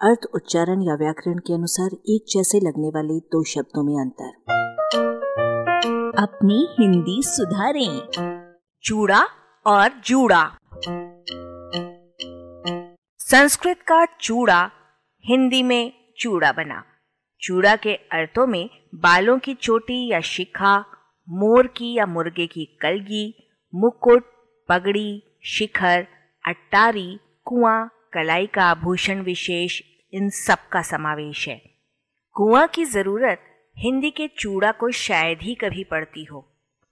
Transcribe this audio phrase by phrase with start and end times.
[0.00, 4.28] अर्थ, उच्चारण या व्याकरण के अनुसार एक जैसे लगने वाले दो शब्दों में अंतर।
[6.18, 8.08] अपनी हिंदी सुधारें।
[8.84, 9.22] चूड़ा
[9.66, 10.58] और जूड़ा।
[13.18, 14.70] संस्कृत का चूड़ा
[15.24, 16.84] हिंदी में चूड़ा बना।
[17.40, 20.78] चूड़ा के अर्थों में बालों की चोटी या शिखा,
[21.28, 24.24] मोर की या मुर्गे की कलगी, मुकुट,
[24.68, 26.06] पगड़ी, शिखर,
[26.48, 29.80] अट्टारी, कुआँ कलाई का आभूषण विशेष
[30.12, 31.60] इन सब का समावेश है।
[32.36, 33.40] कुआँ की ज़रूरत
[33.76, 36.40] हिंदी के चूड़ा को शायद ही कभी पड़ती हो,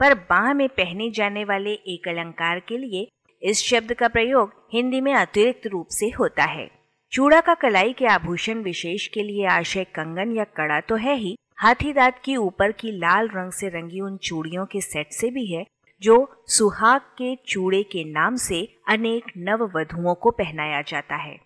[0.00, 3.06] पर बाह में पहने जाने वाले एक अलंकार के लिए
[3.42, 6.68] इस शब्द का प्रयोग हिंदी में अतिरिक्त रूप से होता है।
[7.12, 11.36] चूड़ा का कलाई के आभूषण विशेष के लिए आशय कंगन या कड़ा तो है ही,
[11.56, 15.46] हाथी दांत की ऊपर की लाल रंग से रंगी उन चूड़ियों के सेट से भी
[15.46, 15.64] है
[16.02, 21.40] जो सुहाग के चूड़े के नाम से अनेक नव वधुओं को पहनाया जाता है।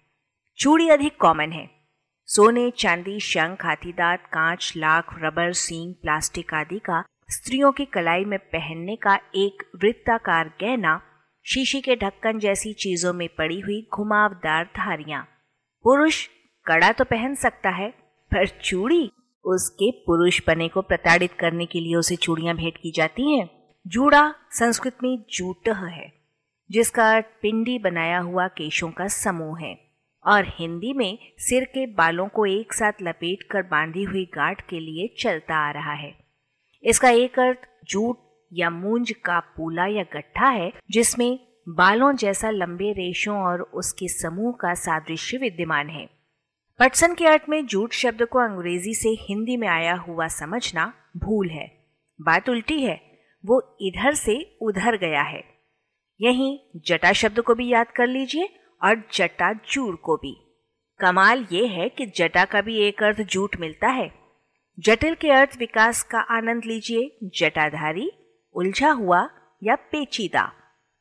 [0.58, 1.70] चूड़ी अधिक कॉमन है।
[2.26, 8.38] सोने, चांदी, शंख, हाथीदांत, कांच, लाख, रबर, सींग, प्लास्टिक आदि का स्त्रियों की कलाई में
[8.38, 11.02] पहनने का एक वृत्ताकार गहना
[11.44, 15.28] शीशी के ढक्कन जैसी चीज़ों में पड़ी हुई घुमावदार धारियाँ।
[15.82, 16.28] पुरुष
[16.66, 17.90] कड़ा तो पहन सकता है,
[18.32, 19.10] पर चूड़ी?
[19.44, 23.55] उसके पुरुष पने को प्रताड़ित करने के लिए उसे चूड़ियाँ भेंट की जाती हैं।
[23.86, 26.12] जूड़ा संस्कृत में जूट है,
[26.70, 29.80] जिसका पिंडी बनाया हुआ केशों का समूह है।
[30.26, 34.80] और हिंदी में सिर के बालों को एक साथ लपेट कर बांधी हुई गांठ के
[34.80, 36.16] लिए चलता आ रहा है।
[36.82, 38.18] इसका एक अर्थ जूट
[38.52, 44.52] या मूंज का पूला या गट्ठा है, जिसमें बालों जैसा लंबे रेशों और उसके समूह
[44.60, 46.10] का सादृश्य विद्यमान है।
[46.78, 51.50] पटसन के अर्थ में जूट शब्द को अंग्रेज़ी से हिंदी में आया हुआ समझना भूल
[51.50, 51.86] है।
[52.20, 53.05] बात उल्टी है
[53.46, 55.42] वो इधर से उधर गया है।
[56.20, 58.48] यहीं जटा शब्द को भी याद कर लीजिए
[58.82, 60.34] और जटा जूड़ को भी।
[61.00, 64.10] कमाल ये है कि जटा का भी एक अर्थ जूट मिलता है।
[64.78, 68.10] जटिल के अर्थ विकास का आनंद लीजिए। जटाधारी,
[68.54, 69.28] उलझा हुआ
[69.62, 70.52] या पेचीदा।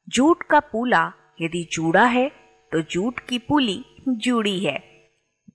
[0.07, 1.11] जूट का पूला
[1.41, 2.27] यदि जूड़ा है
[2.71, 4.77] तो जूट की पुली जूड़ी है।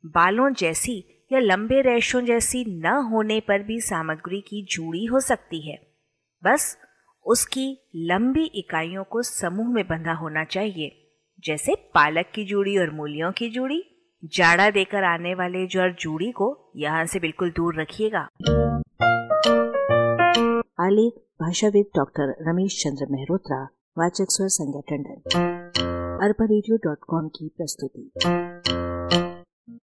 [0.07, 5.61] बालों जैसी या लंबे रेशों जैसी न होने पर भी सामग्री की जूड़ी हो सकती
[5.71, 5.90] है।
[6.45, 6.79] बस
[7.27, 13.33] उसकी लंबी इकाइयों को समूह में बंधा होना चाहिए, जैसे पालक की जूड़ी और मूलियों
[13.33, 13.83] की जूड़ी।
[14.25, 18.29] जाड़ा देकर आने वाले जड़ जूड़ी को यहाँ से बिल्कुल दूर रखिएगा।
[20.81, 21.13] आलेख
[21.43, 23.69] भाषाविद डॉक्टर रमेश चंद्र मेहरोत्रा,
[23.99, 25.23] वाचक स्वर संज्ञा टंडन।
[26.23, 26.47] अरबा
[27.29, 28.13] की प्रस्तुति।